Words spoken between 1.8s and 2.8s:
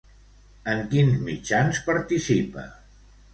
participa?